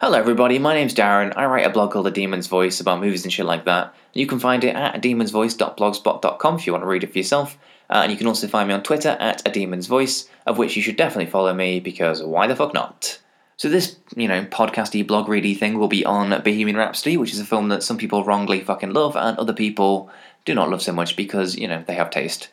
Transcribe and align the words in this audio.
Hello, 0.00 0.16
everybody. 0.16 0.60
My 0.60 0.74
name's 0.74 0.94
Darren. 0.94 1.32
I 1.36 1.46
write 1.46 1.66
a 1.66 1.70
blog 1.70 1.90
called 1.90 2.06
The 2.06 2.12
Demon's 2.12 2.46
Voice 2.46 2.78
about 2.78 3.00
movies 3.00 3.24
and 3.24 3.32
shit 3.32 3.44
like 3.44 3.64
that. 3.64 3.92
You 4.12 4.28
can 4.28 4.38
find 4.38 4.62
it 4.62 4.76
at 4.76 5.02
demonsvoice.blogspot.com 5.02 6.54
if 6.54 6.66
you 6.68 6.72
want 6.72 6.84
to 6.84 6.86
read 6.86 7.02
it 7.02 7.10
for 7.10 7.18
yourself. 7.18 7.58
Uh, 7.90 8.02
and 8.04 8.12
you 8.12 8.16
can 8.16 8.28
also 8.28 8.46
find 8.46 8.68
me 8.68 8.74
on 8.74 8.84
Twitter 8.84 9.16
at 9.18 9.44
a 9.44 9.50
demon's 9.50 9.88
voice, 9.88 10.28
of 10.46 10.56
which 10.56 10.76
you 10.76 10.82
should 10.82 10.94
definitely 10.94 11.28
follow 11.28 11.52
me 11.52 11.80
because 11.80 12.22
why 12.22 12.46
the 12.46 12.54
fuck 12.54 12.72
not? 12.72 13.18
So 13.56 13.68
this, 13.68 13.96
you 14.14 14.28
know, 14.28 14.44
podcasty 14.44 15.04
blog 15.04 15.28
ready 15.28 15.52
thing 15.52 15.80
will 15.80 15.88
be 15.88 16.04
on 16.04 16.30
Bohemian 16.44 16.76
Rhapsody, 16.76 17.16
which 17.16 17.32
is 17.32 17.40
a 17.40 17.44
film 17.44 17.68
that 17.70 17.82
some 17.82 17.98
people 17.98 18.22
wrongly 18.22 18.60
fucking 18.60 18.92
love 18.92 19.16
and 19.16 19.36
other 19.36 19.52
people 19.52 20.12
do 20.44 20.54
not 20.54 20.70
love 20.70 20.80
so 20.80 20.92
much 20.92 21.16
because 21.16 21.56
you 21.56 21.66
know 21.66 21.82
they 21.88 21.94
have 21.94 22.10
taste. 22.10 22.50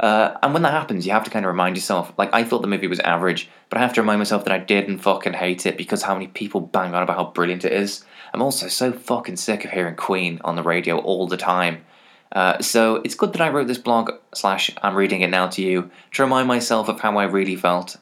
Uh, 0.00 0.36
and 0.42 0.52
when 0.52 0.62
that 0.62 0.72
happens, 0.72 1.06
you 1.06 1.12
have 1.12 1.24
to 1.24 1.30
kind 1.30 1.44
of 1.44 1.48
remind 1.48 1.76
yourself. 1.76 2.12
Like, 2.16 2.30
I 2.32 2.44
thought 2.44 2.62
the 2.62 2.68
movie 2.68 2.86
was 2.86 3.00
average, 3.00 3.48
but 3.68 3.78
I 3.78 3.80
have 3.80 3.92
to 3.94 4.00
remind 4.00 4.20
myself 4.20 4.44
that 4.44 4.52
I 4.52 4.58
didn't 4.58 4.98
fucking 4.98 5.32
hate 5.32 5.66
it 5.66 5.76
because 5.76 6.02
how 6.02 6.14
many 6.14 6.28
people 6.28 6.60
bang 6.60 6.94
on 6.94 7.02
about 7.02 7.16
how 7.16 7.24
brilliant 7.32 7.64
it 7.64 7.72
is. 7.72 8.04
I'm 8.32 8.42
also 8.42 8.68
so 8.68 8.92
fucking 8.92 9.36
sick 9.36 9.64
of 9.64 9.72
hearing 9.72 9.96
Queen 9.96 10.40
on 10.44 10.54
the 10.54 10.62
radio 10.62 10.98
all 10.98 11.26
the 11.26 11.36
time. 11.36 11.84
Uh, 12.30 12.60
so 12.60 12.96
it's 12.96 13.14
good 13.14 13.32
that 13.32 13.40
I 13.40 13.48
wrote 13.48 13.66
this 13.66 13.78
blog, 13.78 14.10
slash, 14.34 14.70
I'm 14.82 14.94
reading 14.94 15.22
it 15.22 15.30
now 15.30 15.48
to 15.48 15.62
you, 15.62 15.90
to 16.12 16.22
remind 16.22 16.46
myself 16.46 16.88
of 16.88 17.00
how 17.00 17.16
I 17.16 17.24
really 17.24 17.56
felt. 17.56 17.96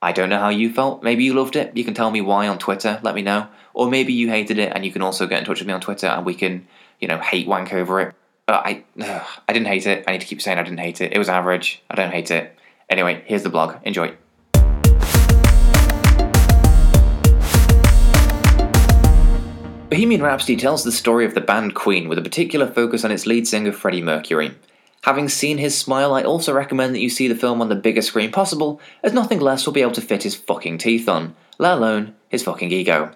I 0.00 0.12
don't 0.12 0.28
know 0.28 0.38
how 0.38 0.50
you 0.50 0.72
felt. 0.72 1.02
Maybe 1.02 1.24
you 1.24 1.34
loved 1.34 1.56
it. 1.56 1.76
You 1.76 1.84
can 1.84 1.94
tell 1.94 2.10
me 2.10 2.20
why 2.20 2.46
on 2.48 2.58
Twitter, 2.58 3.00
let 3.02 3.14
me 3.14 3.22
know. 3.22 3.48
Or 3.74 3.90
maybe 3.90 4.12
you 4.12 4.28
hated 4.28 4.58
it 4.58 4.72
and 4.74 4.86
you 4.86 4.92
can 4.92 5.02
also 5.02 5.26
get 5.26 5.40
in 5.40 5.44
touch 5.44 5.58
with 5.58 5.66
me 5.66 5.74
on 5.74 5.80
Twitter 5.80 6.06
and 6.06 6.24
we 6.24 6.34
can, 6.34 6.66
you 7.00 7.08
know, 7.08 7.18
hate 7.18 7.46
wank 7.48 7.72
over 7.72 8.00
it. 8.00 8.14
Uh, 8.48 8.62
I 8.64 8.84
ugh, 9.00 9.26
I 9.48 9.52
didn't 9.52 9.66
hate 9.66 9.88
it. 9.88 10.04
I 10.06 10.12
need 10.12 10.20
to 10.20 10.26
keep 10.26 10.40
saying 10.40 10.56
I 10.56 10.62
didn't 10.62 10.78
hate 10.78 11.00
it. 11.00 11.12
It 11.12 11.18
was 11.18 11.28
average. 11.28 11.82
I 11.90 11.96
don't 11.96 12.12
hate 12.12 12.30
it. 12.30 12.56
Anyway, 12.88 13.24
here's 13.26 13.42
the 13.42 13.48
blog. 13.48 13.74
Enjoy. 13.82 14.14
Bohemian 19.90 20.22
Rhapsody 20.22 20.54
tells 20.54 20.84
the 20.84 20.92
story 20.92 21.24
of 21.24 21.34
the 21.34 21.40
band 21.40 21.74
Queen 21.74 22.08
with 22.08 22.18
a 22.18 22.22
particular 22.22 22.68
focus 22.68 23.04
on 23.04 23.10
its 23.10 23.26
lead 23.26 23.48
singer 23.48 23.72
Freddie 23.72 24.00
Mercury. 24.00 24.54
Having 25.02 25.30
seen 25.30 25.58
his 25.58 25.76
smile, 25.76 26.14
I 26.14 26.22
also 26.22 26.54
recommend 26.54 26.94
that 26.94 27.00
you 27.00 27.10
see 27.10 27.26
the 27.26 27.34
film 27.34 27.60
on 27.60 27.68
the 27.68 27.74
biggest 27.74 28.06
screen 28.06 28.30
possible, 28.30 28.80
as 29.02 29.12
nothing 29.12 29.40
less 29.40 29.66
will 29.66 29.72
be 29.72 29.82
able 29.82 29.90
to 29.92 30.00
fit 30.00 30.22
his 30.22 30.36
fucking 30.36 30.78
teeth 30.78 31.08
on, 31.08 31.34
let 31.58 31.78
alone 31.78 32.14
his 32.28 32.44
fucking 32.44 32.70
ego. 32.70 33.10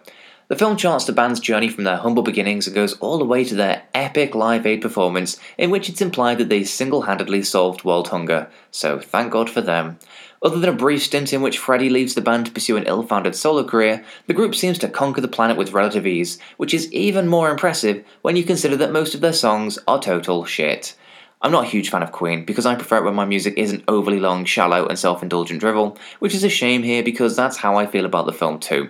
The 0.51 0.57
film 0.57 0.77
charts 0.77 1.05
the 1.05 1.13
band's 1.13 1.39
journey 1.39 1.69
from 1.69 1.85
their 1.85 1.99
humble 1.99 2.25
beginnings 2.25 2.67
and 2.67 2.75
goes 2.75 2.95
all 2.95 3.19
the 3.19 3.25
way 3.25 3.45
to 3.45 3.55
their 3.55 3.85
epic 3.95 4.35
Live 4.35 4.67
Aid 4.67 4.83
performance, 4.83 5.39
in 5.57 5.71
which 5.71 5.89
it's 5.89 6.03
implied 6.03 6.39
that 6.39 6.49
they 6.49 6.65
single 6.65 7.03
handedly 7.03 7.45
solved 7.45 7.85
world 7.85 8.09
hunger, 8.09 8.51
so 8.73 8.99
thank 8.99 9.31
God 9.31 9.49
for 9.49 9.61
them. 9.61 10.01
Other 10.43 10.59
than 10.59 10.71
a 10.71 10.77
brief 10.77 11.05
stint 11.05 11.33
in 11.33 11.41
which 11.41 11.57
Freddie 11.57 11.89
leaves 11.89 12.17
the 12.17 12.21
band 12.21 12.47
to 12.47 12.53
pursue 12.53 12.77
an 12.77 12.83
ill 12.83 13.05
founded 13.05 13.37
solo 13.37 13.63
career, 13.63 14.05
the 14.27 14.35
group 14.35 14.57
seems 14.57 14.77
to 14.79 14.89
conquer 14.89 15.21
the 15.21 15.29
planet 15.29 15.57
with 15.57 15.73
relative 15.73 16.05
ease, 16.05 16.41
which 16.57 16.75
is 16.75 16.93
even 16.93 17.29
more 17.29 17.49
impressive 17.49 18.05
when 18.23 18.35
you 18.35 18.43
consider 18.43 18.77
that 18.77 18.91
most 18.91 19.15
of 19.15 19.21
their 19.21 19.33
songs 19.33 19.79
are 19.87 20.03
total 20.03 20.45
shit. 20.45 20.97
I'm 21.41 21.53
not 21.53 21.67
a 21.67 21.69
huge 21.69 21.91
fan 21.91 22.03
of 22.03 22.11
Queen 22.11 22.45
because 22.45 22.67
I 22.67 22.75
prefer 22.75 22.97
it 22.97 23.05
when 23.05 23.15
my 23.15 23.25
music 23.25 23.55
isn't 23.57 23.85
overly 23.87 24.19
long, 24.19 24.45
shallow, 24.45 24.89
and 24.89 24.99
self 24.99 25.23
indulgent 25.23 25.61
drivel, 25.61 25.97
which 26.19 26.35
is 26.35 26.43
a 26.43 26.49
shame 26.49 26.83
here 26.83 27.05
because 27.05 27.37
that's 27.37 27.59
how 27.59 27.77
I 27.77 27.87
feel 27.87 28.05
about 28.05 28.27
the 28.27 28.33
film 28.33 28.59
too. 28.59 28.89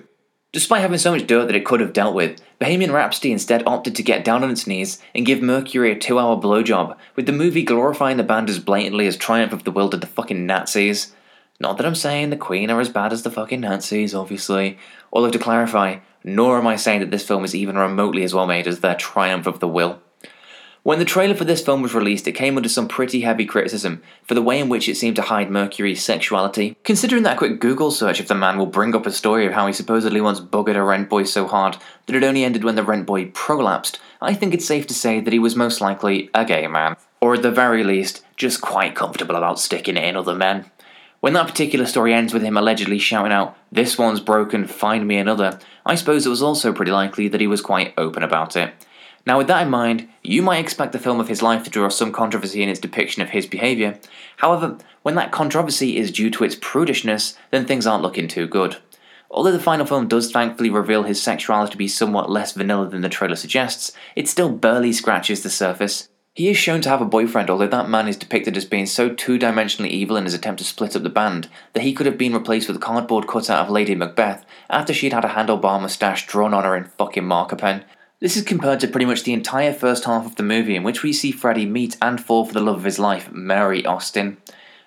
Despite 0.52 0.80
having 0.80 0.98
so 0.98 1.12
much 1.12 1.28
dirt 1.28 1.46
that 1.46 1.54
it 1.54 1.64
could 1.64 1.78
have 1.78 1.92
dealt 1.92 2.14
with, 2.14 2.40
Bohemian 2.58 2.90
Rhapsody 2.90 3.30
instead 3.30 3.62
opted 3.66 3.94
to 3.94 4.02
get 4.02 4.24
down 4.24 4.42
on 4.42 4.50
its 4.50 4.66
knees 4.66 5.00
and 5.14 5.24
give 5.24 5.40
Mercury 5.40 5.92
a 5.92 5.98
two 5.98 6.18
hour 6.18 6.36
blowjob, 6.36 6.96
with 7.14 7.26
the 7.26 7.32
movie 7.32 7.62
glorifying 7.62 8.16
the 8.16 8.24
band 8.24 8.50
as 8.50 8.58
blatantly 8.58 9.06
as 9.06 9.16
Triumph 9.16 9.52
of 9.52 9.62
the 9.62 9.70
Will 9.70 9.88
did 9.88 10.00
the 10.00 10.08
fucking 10.08 10.46
Nazis. 10.46 11.12
Not 11.60 11.76
that 11.76 11.86
I'm 11.86 11.94
saying 11.94 12.30
the 12.30 12.36
Queen 12.36 12.68
are 12.68 12.80
as 12.80 12.88
bad 12.88 13.12
as 13.12 13.22
the 13.22 13.30
fucking 13.30 13.60
Nazis, 13.60 14.12
obviously, 14.12 14.76
although 15.12 15.30
to 15.30 15.38
clarify, 15.38 15.98
nor 16.24 16.58
am 16.58 16.66
I 16.66 16.74
saying 16.74 17.00
that 17.00 17.12
this 17.12 17.26
film 17.26 17.44
is 17.44 17.54
even 17.54 17.78
remotely 17.78 18.24
as 18.24 18.34
well 18.34 18.46
made 18.48 18.66
as 18.66 18.80
their 18.80 18.96
Triumph 18.96 19.46
of 19.46 19.60
the 19.60 19.68
Will. 19.68 20.00
When 20.82 20.98
the 20.98 21.04
trailer 21.04 21.34
for 21.34 21.44
this 21.44 21.62
film 21.62 21.82
was 21.82 21.94
released, 21.94 22.26
it 22.26 22.32
came 22.32 22.56
under 22.56 22.68
some 22.68 22.88
pretty 22.88 23.20
heavy 23.20 23.44
criticism 23.44 24.02
for 24.22 24.32
the 24.32 24.40
way 24.40 24.58
in 24.58 24.70
which 24.70 24.88
it 24.88 24.96
seemed 24.96 25.16
to 25.16 25.22
hide 25.22 25.50
Mercury's 25.50 26.02
sexuality. 26.02 26.74
Considering 26.84 27.22
that 27.24 27.36
quick 27.36 27.60
Google 27.60 27.90
search 27.90 28.18
of 28.18 28.28
the 28.28 28.34
man 28.34 28.56
will 28.56 28.64
bring 28.64 28.94
up 28.94 29.04
a 29.04 29.12
story 29.12 29.46
of 29.46 29.52
how 29.52 29.66
he 29.66 29.74
supposedly 29.74 30.22
once 30.22 30.40
buggered 30.40 30.76
a 30.76 30.82
rent 30.82 31.10
boy 31.10 31.24
so 31.24 31.46
hard 31.46 31.76
that 32.06 32.16
it 32.16 32.24
only 32.24 32.44
ended 32.44 32.64
when 32.64 32.76
the 32.76 32.82
rent 32.82 33.04
boy 33.04 33.26
prolapsed, 33.26 33.98
I 34.22 34.32
think 34.32 34.54
it's 34.54 34.64
safe 34.64 34.86
to 34.86 34.94
say 34.94 35.20
that 35.20 35.32
he 35.34 35.38
was 35.38 35.54
most 35.54 35.82
likely 35.82 36.30
a 36.32 36.46
gay 36.46 36.66
man. 36.66 36.96
Or 37.20 37.34
at 37.34 37.42
the 37.42 37.50
very 37.50 37.84
least, 37.84 38.24
just 38.36 38.62
quite 38.62 38.94
comfortable 38.94 39.36
about 39.36 39.60
sticking 39.60 39.98
it 39.98 40.04
in 40.04 40.16
other 40.16 40.34
men. 40.34 40.70
When 41.20 41.34
that 41.34 41.48
particular 41.48 41.84
story 41.84 42.14
ends 42.14 42.32
with 42.32 42.42
him 42.42 42.56
allegedly 42.56 42.98
shouting 42.98 43.32
out, 43.32 43.54
This 43.70 43.98
one's 43.98 44.20
broken, 44.20 44.66
find 44.66 45.06
me 45.06 45.18
another, 45.18 45.58
I 45.84 45.94
suppose 45.94 46.24
it 46.24 46.30
was 46.30 46.42
also 46.42 46.72
pretty 46.72 46.92
likely 46.92 47.28
that 47.28 47.42
he 47.42 47.46
was 47.46 47.60
quite 47.60 47.92
open 47.98 48.22
about 48.22 48.56
it. 48.56 48.72
Now, 49.26 49.38
with 49.38 49.48
that 49.48 49.62
in 49.62 49.70
mind, 49.70 50.08
you 50.22 50.42
might 50.42 50.58
expect 50.58 50.92
the 50.92 50.98
film 50.98 51.20
of 51.20 51.28
his 51.28 51.42
life 51.42 51.64
to 51.64 51.70
draw 51.70 51.88
some 51.88 52.12
controversy 52.12 52.62
in 52.62 52.68
its 52.68 52.80
depiction 52.80 53.22
of 53.22 53.30
his 53.30 53.46
behaviour. 53.46 53.98
However, 54.38 54.78
when 55.02 55.14
that 55.16 55.32
controversy 55.32 55.96
is 55.96 56.10
due 56.10 56.30
to 56.30 56.44
its 56.44 56.56
prudishness, 56.56 57.36
then 57.50 57.66
things 57.66 57.86
aren't 57.86 58.02
looking 58.02 58.28
too 58.28 58.46
good. 58.46 58.78
Although 59.30 59.52
the 59.52 59.60
final 59.60 59.86
film 59.86 60.08
does 60.08 60.32
thankfully 60.32 60.70
reveal 60.70 61.04
his 61.04 61.22
sexuality 61.22 61.72
to 61.72 61.78
be 61.78 61.86
somewhat 61.86 62.30
less 62.30 62.52
vanilla 62.52 62.88
than 62.88 63.02
the 63.02 63.08
trailer 63.08 63.36
suggests, 63.36 63.92
it 64.16 64.28
still 64.28 64.50
barely 64.50 64.92
scratches 64.92 65.42
the 65.42 65.50
surface. 65.50 66.08
He 66.34 66.48
is 66.48 66.56
shown 66.56 66.80
to 66.82 66.88
have 66.88 67.00
a 67.00 67.06
boyfriend, 67.06 67.50
although 67.50 67.66
that 67.66 67.88
man 67.88 68.08
is 68.08 68.16
depicted 68.16 68.56
as 68.56 68.64
being 68.64 68.86
so 68.86 69.08
two 69.08 69.38
dimensionally 69.38 69.88
evil 69.88 70.16
in 70.16 70.24
his 70.24 70.34
attempt 70.34 70.58
to 70.58 70.64
split 70.64 70.96
up 70.96 71.02
the 71.02 71.08
band 71.08 71.48
that 71.74 71.82
he 71.82 71.92
could 71.92 72.06
have 72.06 72.18
been 72.18 72.32
replaced 72.32 72.68
with 72.68 72.76
a 72.76 72.80
cardboard 72.80 73.26
cutout 73.26 73.66
of 73.66 73.70
Lady 73.70 73.94
Macbeth 73.94 74.44
after 74.68 74.92
she'd 74.92 75.12
had 75.12 75.24
a 75.24 75.28
handlebar 75.28 75.80
moustache 75.80 76.26
drawn 76.26 76.54
on 76.54 76.64
her 76.64 76.76
in 76.76 76.84
fucking 76.84 77.24
marker 77.24 77.56
pen. 77.56 77.84
This 78.20 78.36
is 78.36 78.42
compared 78.42 78.80
to 78.80 78.88
pretty 78.88 79.06
much 79.06 79.22
the 79.22 79.32
entire 79.32 79.72
first 79.72 80.04
half 80.04 80.26
of 80.26 80.36
the 80.36 80.42
movie, 80.42 80.76
in 80.76 80.82
which 80.82 81.02
we 81.02 81.10
see 81.10 81.32
Freddie 81.32 81.64
meet 81.64 81.96
and 82.02 82.22
fall 82.22 82.44
for 82.44 82.52
the 82.52 82.60
love 82.60 82.76
of 82.76 82.84
his 82.84 82.98
life, 82.98 83.32
Mary 83.32 83.84
Austin. 83.86 84.36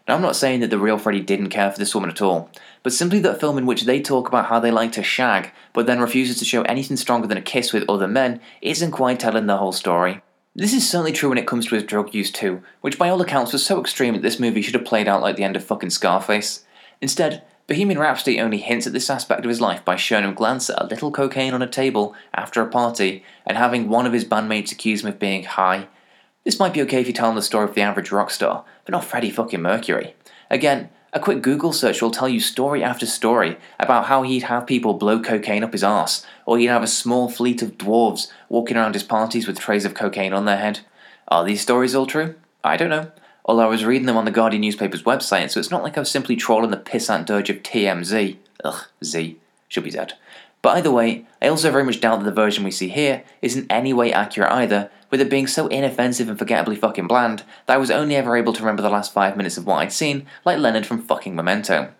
Now, 0.07 0.13
I'm 0.15 0.21
not 0.21 0.35
saying 0.35 0.59
that 0.59 0.69
the 0.69 0.77
real 0.77 0.99
Freddie 0.99 1.21
didn't 1.21 1.49
care 1.49 1.71
for 1.71 1.79
this 1.79 1.95
woman 1.95 2.11
at 2.11 2.21
all, 2.21 2.51
but 2.83 2.93
simply 2.93 3.19
that 3.21 3.39
film 3.39 3.57
in 3.57 3.65
which 3.65 3.85
they 3.85 3.99
talk 3.99 4.27
about 4.27 4.45
how 4.45 4.59
they 4.59 4.69
like 4.69 4.91
to 4.91 5.01
shag, 5.01 5.51
but 5.73 5.87
then 5.87 5.99
refuses 5.99 6.37
to 6.37 6.45
show 6.45 6.61
anything 6.63 6.95
stronger 6.95 7.25
than 7.25 7.37
a 7.39 7.41
kiss 7.41 7.73
with 7.73 7.89
other 7.89 8.07
men, 8.07 8.39
isn't 8.61 8.91
quite 8.91 9.19
telling 9.19 9.47
the 9.47 9.57
whole 9.57 9.71
story. 9.71 10.21
This 10.53 10.73
is 10.73 10.87
certainly 10.87 11.11
true 11.11 11.29
when 11.29 11.39
it 11.39 11.47
comes 11.47 11.65
to 11.67 11.75
his 11.75 11.85
drug 11.85 12.13
use 12.13 12.29
too, 12.29 12.61
which 12.81 12.99
by 12.99 13.09
all 13.09 13.19
accounts 13.19 13.51
was 13.51 13.65
so 13.65 13.81
extreme 13.81 14.13
that 14.13 14.21
this 14.21 14.39
movie 14.39 14.61
should 14.61 14.75
have 14.75 14.85
played 14.85 15.07
out 15.07 15.23
like 15.23 15.37
the 15.37 15.43
end 15.43 15.55
of 15.55 15.63
fucking 15.63 15.89
Scarface. 15.89 16.65
Instead, 17.01 17.41
Bohemian 17.65 17.97
Rhapsody 17.97 18.41
only 18.41 18.57
hints 18.57 18.87
at 18.87 18.93
this 18.93 19.09
aspect 19.09 19.45
of 19.45 19.49
his 19.49 19.61
life 19.61 19.85
by 19.85 19.95
showing 19.95 20.25
him 20.25 20.33
glance 20.33 20.69
at 20.69 20.81
a 20.81 20.85
little 20.85 21.11
cocaine 21.11 21.53
on 21.53 21.61
a 21.61 21.67
table 21.67 22.13
after 22.33 22.61
a 22.61 22.67
party 22.67 23.23
and 23.45 23.57
having 23.57 23.87
one 23.87 24.05
of 24.05 24.11
his 24.11 24.25
bandmates 24.25 24.73
accuse 24.73 25.01
him 25.01 25.07
of 25.07 25.17
being 25.17 25.45
high. 25.45 25.87
This 26.43 26.59
might 26.59 26.73
be 26.73 26.81
okay 26.81 26.99
if 26.99 27.07
you 27.07 27.13
tell 27.13 27.29
him 27.29 27.35
the 27.35 27.41
story 27.41 27.63
of 27.69 27.73
the 27.73 27.81
average 27.81 28.11
rock 28.11 28.31
star, 28.31 28.65
but 28.83 28.91
not 28.91 29.05
Freddie 29.05 29.31
fucking 29.31 29.61
Mercury. 29.61 30.13
Again, 30.51 30.89
a 31.13 31.21
quick 31.21 31.41
Google 31.41 31.71
search 31.71 32.01
will 32.01 32.11
tell 32.11 32.27
you 32.27 32.41
story 32.41 32.83
after 32.83 33.05
story 33.05 33.55
about 33.79 34.07
how 34.07 34.23
he'd 34.23 34.43
have 34.43 34.67
people 34.67 34.95
blow 34.95 35.21
cocaine 35.21 35.63
up 35.63 35.71
his 35.71 35.85
arse, 35.85 36.25
or 36.45 36.57
he'd 36.57 36.65
have 36.65 36.83
a 36.83 36.87
small 36.87 37.29
fleet 37.29 37.61
of 37.61 37.77
dwarves 37.77 38.29
walking 38.49 38.75
around 38.75 38.93
his 38.93 39.03
parties 39.03 39.47
with 39.47 39.59
trays 39.59 39.85
of 39.85 39.93
cocaine 39.93 40.33
on 40.33 40.43
their 40.43 40.57
head. 40.57 40.81
Are 41.29 41.45
these 41.45 41.61
stories 41.61 41.95
all 41.95 42.07
true? 42.07 42.35
I 42.61 42.75
don't 42.75 42.89
know 42.89 43.11
although 43.45 43.63
I 43.63 43.67
was 43.67 43.85
reading 43.85 44.07
them 44.07 44.17
on 44.17 44.25
the 44.25 44.31
Guardian 44.31 44.61
newspaper's 44.61 45.03
website, 45.03 45.51
so 45.51 45.59
it's 45.59 45.71
not 45.71 45.83
like 45.83 45.97
I 45.97 46.01
was 46.01 46.11
simply 46.11 46.35
trolling 46.35 46.71
the 46.71 46.77
pissant 46.77 47.25
dirge 47.25 47.49
of 47.49 47.63
TMZ. 47.63 48.37
Ugh, 48.63 48.85
Z. 49.03 49.37
Should 49.67 49.83
be 49.83 49.91
dead. 49.91 50.13
But 50.61 50.77
either 50.77 50.91
way, 50.91 51.25
I 51.41 51.49
also 51.49 51.71
very 51.71 51.83
much 51.83 51.99
doubt 51.99 52.19
that 52.19 52.25
the 52.25 52.31
version 52.31 52.63
we 52.63 52.71
see 52.71 52.87
here 52.87 53.23
is 53.41 53.57
in 53.57 53.67
any 53.69 53.91
way 53.91 54.13
accurate 54.13 54.51
either, 54.51 54.89
with 55.09 55.19
it 55.19 55.29
being 55.29 55.45
so 55.45 55.67
inoffensive 55.67 56.29
and 56.29 56.39
forgettably 56.39 56.77
fucking 56.77 57.05
bland 57.05 57.43
that 57.65 57.73
I 57.73 57.77
was 57.77 57.91
only 57.91 58.15
ever 58.15 58.37
able 58.37 58.53
to 58.53 58.61
remember 58.61 58.81
the 58.81 58.89
last 58.89 59.13
five 59.13 59.35
minutes 59.35 59.57
of 59.57 59.65
what 59.67 59.79
I'd 59.79 59.91
seen, 59.91 60.25
like 60.45 60.57
Leonard 60.57 60.85
from 60.85 61.01
fucking 61.01 61.35
Memento. 61.35 61.91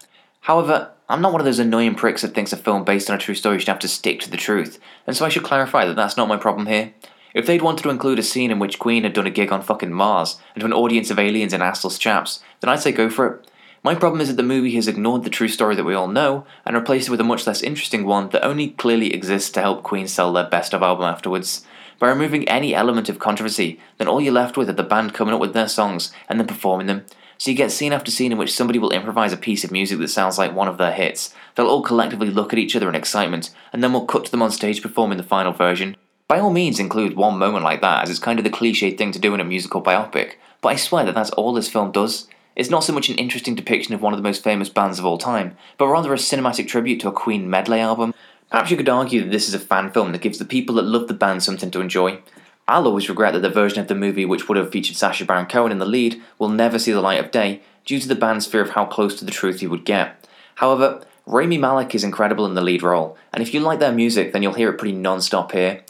However, 0.41 0.91
I'm 1.09 1.21
not 1.21 1.33
one 1.33 1.41
of 1.41 1.45
those 1.45 1.59
annoying 1.59 1.95
pricks 1.95 2.21
that 2.21 2.33
thinks 2.33 2.53
a 2.53 2.57
film 2.57 2.85
based 2.85 3.09
on 3.09 3.17
a 3.17 3.19
true 3.19 3.35
story 3.35 3.59
should 3.59 3.67
have 3.67 3.79
to 3.79 3.87
stick 3.89 4.21
to 4.21 4.31
the 4.31 4.37
truth, 4.37 4.79
and 5.05 5.15
so 5.15 5.25
I 5.25 5.29
should 5.29 5.43
clarify 5.43 5.85
that 5.85 5.95
that's 5.95 6.15
not 6.15 6.29
my 6.29 6.37
problem 6.37 6.67
here. 6.67 6.93
If 7.33 7.47
they'd 7.47 7.61
wanted 7.61 7.83
to 7.83 7.89
include 7.89 8.19
a 8.19 8.23
scene 8.23 8.51
in 8.51 8.59
which 8.59 8.79
Queen 8.79 9.03
had 9.03 9.13
done 9.13 9.25
a 9.25 9.31
gig 9.31 9.51
on 9.51 9.61
fucking 9.61 9.91
Mars 9.91 10.39
and 10.53 10.61
to 10.61 10.65
an 10.65 10.73
audience 10.73 11.09
of 11.09 11.17
aliens 11.17 11.53
and 11.53 11.63
assless 11.63 11.99
chaps, 11.99 12.41
then 12.59 12.69
I'd 12.69 12.79
say 12.79 12.91
go 12.91 13.09
for 13.09 13.27
it. 13.27 13.51
My 13.83 13.95
problem 13.95 14.21
is 14.21 14.29
that 14.29 14.37
the 14.37 14.43
movie 14.43 14.75
has 14.75 14.87
ignored 14.87 15.23
the 15.23 15.29
true 15.29 15.49
story 15.49 15.75
that 15.75 15.83
we 15.83 15.93
all 15.93 16.07
know 16.07 16.45
and 16.65 16.75
replaced 16.75 17.09
it 17.09 17.11
with 17.11 17.19
a 17.19 17.25
much 17.25 17.45
less 17.45 17.61
interesting 17.61 18.05
one 18.05 18.29
that 18.29 18.45
only 18.45 18.69
clearly 18.69 19.13
exists 19.13 19.49
to 19.51 19.61
help 19.61 19.83
Queen 19.83 20.07
sell 20.07 20.31
their 20.31 20.47
best 20.47 20.73
of 20.73 20.81
album 20.81 21.03
afterwards. 21.05 21.65
By 21.99 22.07
removing 22.09 22.47
any 22.47 22.73
element 22.73 23.09
of 23.09 23.19
controversy, 23.19 23.79
then 23.97 24.07
all 24.07 24.21
you're 24.21 24.31
left 24.31 24.55
with 24.55 24.69
are 24.69 24.73
the 24.73 24.83
band 24.83 25.13
coming 25.13 25.33
up 25.33 25.41
with 25.41 25.53
their 25.53 25.67
songs 25.67 26.13
and 26.29 26.39
then 26.39 26.47
performing 26.47 26.87
them. 26.87 27.05
So 27.37 27.51
you 27.51 27.57
get 27.57 27.71
scene 27.71 27.91
after 27.91 28.11
scene 28.11 28.31
in 28.31 28.37
which 28.37 28.53
somebody 28.53 28.79
will 28.79 28.91
improvise 28.91 29.33
a 29.33 29.37
piece 29.37 29.65
of 29.65 29.71
music 29.71 29.99
that 29.99 30.07
sounds 30.07 30.37
like 30.37 30.55
one 30.55 30.69
of 30.69 30.77
their 30.77 30.93
hits. 30.93 31.33
They'll 31.55 31.67
all 31.67 31.81
collectively 31.81 32.29
look 32.29 32.53
at 32.53 32.59
each 32.59 32.75
other 32.75 32.87
in 32.87 32.95
excitement, 32.95 33.49
and 33.73 33.83
then 33.83 33.91
we'll 33.91 34.05
cut 34.05 34.25
to 34.25 34.31
them 34.31 34.41
on 34.41 34.51
stage 34.51 34.81
performing 34.81 35.17
the 35.17 35.23
final 35.23 35.51
version. 35.51 35.97
By 36.27 36.39
all 36.39 36.51
means, 36.51 36.79
include 36.79 37.15
one 37.15 37.37
moment 37.37 37.63
like 37.63 37.81
that, 37.81 38.03
as 38.03 38.09
it's 38.09 38.19
kind 38.19 38.39
of 38.39 38.45
the 38.45 38.49
cliche 38.49 38.91
thing 38.91 39.11
to 39.11 39.19
do 39.19 39.33
in 39.33 39.39
a 39.39 39.45
musical 39.45 39.81
biopic, 39.81 40.33
but 40.61 40.69
I 40.69 40.75
swear 40.75 41.05
that 41.05 41.15
that's 41.15 41.31
all 41.31 41.53
this 41.53 41.69
film 41.69 41.91
does. 41.91 42.27
It's 42.55 42.69
not 42.69 42.83
so 42.83 42.93
much 42.93 43.09
an 43.09 43.17
interesting 43.17 43.55
depiction 43.55 43.93
of 43.93 44.01
one 44.01 44.13
of 44.13 44.17
the 44.17 44.23
most 44.23 44.43
famous 44.43 44.69
bands 44.69 44.99
of 44.99 45.05
all 45.05 45.17
time, 45.17 45.57
but 45.77 45.87
rather 45.87 46.13
a 46.13 46.17
cinematic 46.17 46.67
tribute 46.67 47.01
to 47.01 47.09
a 47.09 47.11
Queen 47.11 47.49
medley 47.49 47.79
album. 47.79 48.13
Perhaps 48.49 48.69
you 48.71 48.77
could 48.77 48.89
argue 48.89 49.21
that 49.21 49.31
this 49.31 49.47
is 49.47 49.53
a 49.53 49.59
fan 49.59 49.91
film 49.91 50.11
that 50.11 50.21
gives 50.21 50.37
the 50.37 50.45
people 50.45 50.75
that 50.75 50.83
love 50.83 51.07
the 51.07 51.13
band 51.13 51.43
something 51.43 51.71
to 51.71 51.81
enjoy. 51.81 52.19
I'll 52.67 52.87
always 52.87 53.09
regret 53.09 53.33
that 53.33 53.41
the 53.41 53.49
version 53.49 53.79
of 53.79 53.87
the 53.87 53.95
movie 53.95 54.25
which 54.25 54.47
would 54.47 54.57
have 54.57 54.71
featured 54.71 54.95
Sacha 54.95 55.25
Baron 55.25 55.47
Cohen 55.47 55.71
in 55.71 55.79
the 55.79 55.85
lead 55.85 56.21
will 56.39 56.49
never 56.49 56.79
see 56.79 56.91
the 56.91 57.01
light 57.01 57.19
of 57.19 57.31
day 57.31 57.61
due 57.85 57.99
to 57.99 58.07
the 58.07 58.15
band's 58.15 58.45
fear 58.45 58.61
of 58.61 58.69
how 58.69 58.85
close 58.85 59.17
to 59.19 59.25
the 59.25 59.31
truth 59.31 59.59
he 59.59 59.67
would 59.67 59.83
get. 59.83 60.27
However, 60.55 61.03
Rami 61.25 61.57
Malek 61.57 61.95
is 61.95 62.03
incredible 62.03 62.45
in 62.45 62.53
the 62.53 62.61
lead 62.61 62.83
role, 62.83 63.17
and 63.33 63.41
if 63.41 63.53
you 63.53 63.59
like 63.59 63.79
their 63.79 63.91
music, 63.91 64.31
then 64.31 64.43
you'll 64.43 64.53
hear 64.53 64.69
it 64.69 64.77
pretty 64.77 64.95
non 64.95 65.21
stop 65.21 65.51
here. 65.51 65.81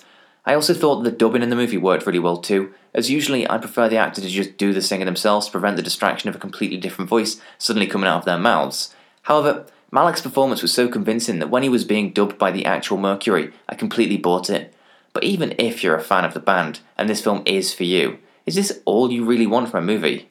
I 0.46 0.56
also 0.56 0.74
thought 0.74 1.04
the 1.04 1.12
dubbing 1.12 1.42
in 1.42 1.50
the 1.50 1.56
movie 1.56 1.78
worked 1.78 2.06
really 2.06 2.20
well 2.20 2.38
too, 2.38 2.74
as 2.94 3.10
usually 3.10 3.50
I 3.50 3.58
prefer 3.58 3.88
the 3.88 3.98
actor 3.98 4.22
to 4.22 4.28
just 4.28 4.58
do 4.58 4.74
the 4.74 4.82
singing 4.82 5.06
themselves 5.06 5.46
to 5.46 5.52
prevent 5.52 5.78
the 5.78 5.84
distraction 5.84 6.30
of 6.30 6.36
a 6.36 6.40
completely 6.40 6.78
different 6.78 7.10
voice 7.10 7.40
suddenly 7.58 7.88
coming 7.88 8.10
out 8.10 8.20
of 8.20 8.26
their 8.26 8.38
mouths. 8.38 8.94
However, 9.24 9.66
Malek's 9.92 10.22
performance 10.22 10.62
was 10.62 10.74
so 10.74 10.88
convincing 10.88 11.40
that 11.40 11.50
when 11.50 11.64
he 11.64 11.70
was 11.70 11.86
being 11.86 12.12
dubbed 12.12 12.38
by 12.38 12.52
the 12.52 12.66
actual 12.66 12.98
Mercury, 12.98 13.54
I 13.70 13.76
completely 13.76 14.18
bought 14.18 14.50
it. 14.50 14.74
But 15.14 15.24
even 15.24 15.54
if 15.60 15.84
you're 15.84 15.96
a 15.96 16.02
fan 16.02 16.26
of 16.26 16.34
the 16.34 16.40
band, 16.40 16.80
and 16.98 17.08
this 17.08 17.22
film 17.22 17.44
is 17.46 17.74
for 17.74 17.84
you, 17.84 18.18
is 18.46 18.56
this 18.56 18.82
all 18.86 19.12
you 19.12 19.24
really 19.24 19.48
want 19.48 19.70
from 19.70 19.84
a 19.84 19.88
movie? 19.88 20.28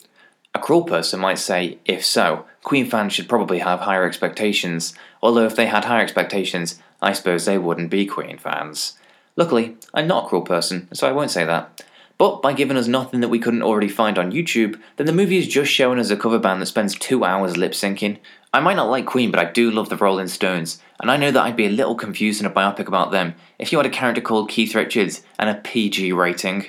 A 0.53 0.59
cruel 0.59 0.83
person 0.83 1.19
might 1.19 1.39
say, 1.39 1.79
if 1.85 2.05
so, 2.05 2.45
Queen 2.61 2.85
fans 2.85 3.13
should 3.13 3.29
probably 3.29 3.59
have 3.59 3.79
higher 3.79 4.03
expectations, 4.05 4.93
although 5.21 5.45
if 5.45 5.55
they 5.55 5.65
had 5.65 5.85
higher 5.85 6.03
expectations, 6.03 6.79
I 7.01 7.13
suppose 7.13 7.45
they 7.45 7.57
wouldn't 7.57 7.89
be 7.89 8.05
Queen 8.05 8.37
fans. 8.37 8.93
Luckily, 9.35 9.77
I'm 9.93 10.07
not 10.07 10.25
a 10.25 10.27
cruel 10.27 10.43
person, 10.43 10.87
so 10.93 11.07
I 11.07 11.11
won't 11.11 11.31
say 11.31 11.45
that. 11.45 11.83
But 12.17 12.41
by 12.41 12.53
giving 12.53 12.77
us 12.77 12.87
nothing 12.87 13.21
that 13.21 13.29
we 13.29 13.39
couldn't 13.39 13.63
already 13.63 13.89
find 13.89 14.17
on 14.17 14.31
YouTube, 14.31 14.79
then 14.97 15.07
the 15.07 15.13
movie 15.13 15.39
is 15.39 15.47
just 15.47 15.71
showing 15.71 15.99
us 15.99 16.11
a 16.11 16.15
cover 16.15 16.37
band 16.37 16.61
that 16.61 16.67
spends 16.67 16.95
two 16.95 17.25
hours 17.25 17.57
lip 17.57 17.71
syncing. 17.71 18.19
I 18.53 18.59
might 18.59 18.75
not 18.75 18.89
like 18.89 19.07
Queen, 19.07 19.31
but 19.31 19.39
I 19.39 19.51
do 19.51 19.71
love 19.71 19.89
the 19.89 19.97
Rolling 19.97 20.27
Stones, 20.27 20.79
and 20.99 21.09
I 21.09 21.17
know 21.17 21.31
that 21.31 21.43
I'd 21.43 21.57
be 21.57 21.65
a 21.65 21.71
little 21.71 21.95
confused 21.95 22.39
in 22.39 22.45
a 22.45 22.51
biopic 22.51 22.87
about 22.87 23.11
them 23.11 23.33
if 23.57 23.71
you 23.71 23.79
had 23.79 23.87
a 23.87 23.89
character 23.89 24.21
called 24.21 24.49
Keith 24.49 24.75
Richards 24.75 25.23
and 25.39 25.49
a 25.49 25.55
PG 25.55 26.13
rating. 26.13 26.67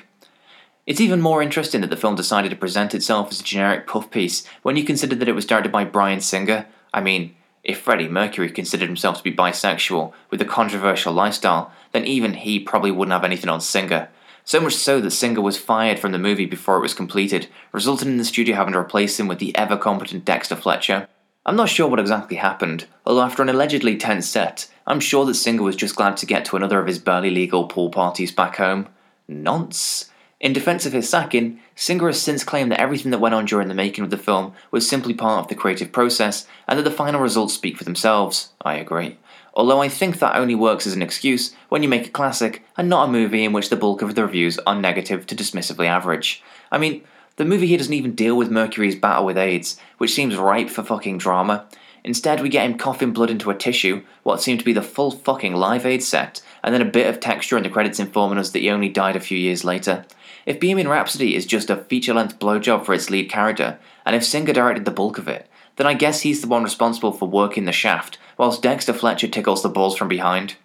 It's 0.87 1.01
even 1.01 1.21
more 1.21 1.43
interesting 1.43 1.83
that 1.83 1.91
the 1.91 1.97
film 1.97 2.15
decided 2.15 2.51
to 2.51 2.57
present 2.57 2.95
itself 2.95 3.31
as 3.31 3.41
a 3.41 3.45
generic 3.45 3.87
puff 3.87 4.11
piece 4.11 4.47
when 4.63 4.77
you 4.77 4.85
consider 4.85 5.15
that 5.15 5.29
it 5.29 5.35
was 5.35 5.47
directed 5.47 5.73
by 5.73 5.85
Bryan 5.85 6.21
Singer. 6.21 6.67
I 6.93 7.01
mean, 7.01 7.35
if 7.65 7.81
Freddie 7.81 8.09
Mercury 8.09 8.51
considered 8.51 8.89
himself 8.89 9.17
to 9.17 9.23
be 9.25 9.33
bisexual 9.33 10.13
with 10.31 10.41
a 10.41 10.45
controversial 10.45 11.13
lifestyle, 11.13 11.73
then 11.93 12.05
even 12.05 12.35
he 12.35 12.61
probably 12.61 12.91
wouldn't 12.91 13.13
have 13.13 13.25
anything 13.25 13.49
on 13.49 13.61
Singer. 13.61 14.09
So 14.45 14.61
much 14.61 14.75
so 14.75 15.01
that 15.01 15.11
Singer 15.11 15.41
was 15.41 15.57
fired 15.57 15.99
from 15.99 16.13
the 16.13 16.19
movie 16.19 16.45
before 16.45 16.77
it 16.77 16.83
was 16.83 16.93
completed, 16.93 17.49
resulting 17.73 18.09
in 18.09 18.19
the 18.19 18.25
studio 18.25 18.55
having 18.57 18.75
to 18.75 18.79
replace 18.79 19.19
him 19.19 19.27
with 19.27 19.39
the 19.39 19.57
ever 19.57 19.79
competent 19.79 20.27
Dexter 20.27 20.55
Fletcher. 20.55 21.09
I'm 21.47 21.57
not 21.57 21.71
sure 21.71 21.89
what 21.89 22.01
exactly 22.01 22.37
happened, 22.37 22.87
although 23.07 23.23
after 23.23 23.43
an 23.43 23.49
allegedly 23.49 23.97
tense 23.97 24.29
set, 24.29 24.71
I'm 24.87 25.01
sure 25.01 25.25
that 25.25 25.35
Singer 25.35 25.63
was 25.63 25.77
just 25.77 25.97
glad 25.97 26.19
to 26.19 26.27
get 26.27 26.45
to 26.47 26.57
another 26.57 26.79
of 26.79 26.87
his 26.87 26.99
barely 26.99 27.31
legal 27.31 27.67
pool 27.67 27.89
parties 27.89 28.33
back 28.33 28.57
home. 28.57 28.89
Nonce. 29.27 30.11
In 30.41 30.53
defense 30.53 30.85
of 30.85 30.93
his 30.93 31.09
sacking, 31.09 31.61
Singer 31.77 32.07
has 32.07 32.23
since 32.23 32.45
claimed 32.45 32.71
that 32.71 32.81
everything 32.81 33.11
that 33.11 33.19
went 33.19 33.35
on 33.35 33.47
during 33.47 33.69
the 33.69 33.75
making 33.75 34.05
of 34.05 34.11
the 34.11 34.19
film 34.19 34.53
was 34.71 34.89
simply 34.89 35.13
part 35.13 35.41
of 35.41 35.49
the 35.49 35.55
creative 35.55 35.91
process 35.91 36.47
and 36.69 36.79
that 36.79 36.85
the 36.85 36.91
final 36.91 37.21
results 37.21 37.55
speak 37.55 37.77
for 37.77 37.85
themselves. 37.85 38.51
I 38.63 38.75
agree. 38.77 39.19
Although 39.55 39.81
I 39.81 39.89
think 39.89 40.19
that 40.19 40.37
only 40.37 40.55
works 40.55 40.87
as 40.87 40.95
an 40.95 41.03
excuse 41.03 41.55
when 41.69 41.83
you 41.83 41.89
make 41.89 42.07
a 42.07 42.11
classic 42.11 42.65
and 42.77 42.89
not 42.89 43.09
a 43.09 43.13
movie 43.13 43.45
in 43.45 43.53
which 43.53 43.71
the 43.71 43.77
bulk 43.77 44.03
of 44.03 44.15
the 44.15 44.23
reviews 44.23 44.59
are 44.67 44.75
negative 44.75 45.27
to 45.27 45.37
dismissively 45.37 45.87
average. 45.87 46.43
I 46.73 46.79
mean, 46.79 47.03
the 47.37 47.45
movie 47.45 47.67
here 47.67 47.79
doesn't 47.79 47.93
even 47.93 48.15
deal 48.15 48.37
with 48.37 48.51
Mercury's 48.51 48.97
battle 48.97 49.25
with 49.25 49.39
AIDS, 49.39 49.79
which 49.99 50.15
seems 50.15 50.37
ripe 50.37 50.71
for 50.71 50.83
fucking 50.83 51.19
drama. 51.19 51.67
Instead, 52.05 52.43
we 52.43 52.49
get 52.49 52.67
him 52.67 52.79
coughing 52.79 53.13
blood 53.13 53.31
into 53.31 53.51
a 53.51 53.55
tissue, 53.55 54.03
what 54.23 54.41
seemed 54.41 54.59
to 54.59 54.65
be 54.65 54.73
the 54.73 54.83
full 54.83 55.11
fucking 55.11 55.55
Live 55.55 55.87
Aid 55.87 56.03
set, 56.03 56.43
and 56.63 56.75
then 56.75 56.83
a 56.83 56.85
bit 56.85 57.09
of 57.09 57.19
texture 57.19 57.57
in 57.57 57.63
the 57.63 57.71
credits 57.71 57.99
informing 57.99 58.39
us 58.39 58.51
that 58.51 58.59
he 58.59 58.71
only 58.71 58.89
died 58.89 59.17
a 59.17 59.21
few 59.21 59.39
years 59.39 59.65
later. 59.65 60.05
If 60.47 60.61
Bohemian 60.61 60.89
Rhapsody 60.89 61.35
is 61.35 61.47
just 61.47 61.71
a 61.71 61.77
feature 61.77 62.15
length 62.15 62.39
blowjob 62.39 62.85
for 62.85 62.93
its 62.93 63.11
lead 63.11 63.31
character, 63.31 63.79
and 64.05 64.15
if 64.15 64.25
Singer 64.25 64.53
directed 64.53 64.85
the 64.85 64.91
bulk 64.91 65.19
of 65.19 65.29
it, 65.29 65.49
then 65.77 65.87
I 65.87 65.95
guess 65.95 66.21
he's 66.21 66.41
the 66.41 66.49
one 66.49 66.63
responsible 66.63 67.13
for 67.13 67.29
working 67.29 67.65
the 67.65 67.73
shaft, 67.73 68.19
whilst 68.37 68.63
Dexter 68.63 68.93
Fletcher 68.93 69.29
tickles 69.29 69.63
the 69.63 69.69
balls 69.69 69.97
from 69.97 70.09
behind. 70.09 70.57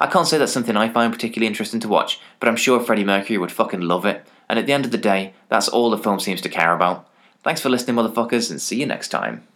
I 0.00 0.06
can't 0.06 0.26
say 0.26 0.38
that's 0.38 0.52
something 0.52 0.76
I 0.76 0.88
find 0.88 1.12
particularly 1.12 1.46
interesting 1.46 1.80
to 1.80 1.88
watch, 1.88 2.20
but 2.40 2.48
I'm 2.48 2.56
sure 2.56 2.80
Freddie 2.80 3.04
Mercury 3.04 3.38
would 3.38 3.52
fucking 3.52 3.80
love 3.80 4.04
it, 4.04 4.26
and 4.48 4.58
at 4.58 4.66
the 4.66 4.72
end 4.72 4.84
of 4.84 4.90
the 4.90 4.98
day, 4.98 5.34
that's 5.48 5.68
all 5.68 5.90
the 5.90 5.98
film 5.98 6.20
seems 6.20 6.40
to 6.42 6.48
care 6.48 6.74
about. 6.74 7.08
Thanks 7.42 7.60
for 7.60 7.68
listening, 7.68 7.96
motherfuckers, 7.96 8.50
and 8.50 8.60
see 8.60 8.80
you 8.80 8.86
next 8.86 9.08
time. 9.08 9.46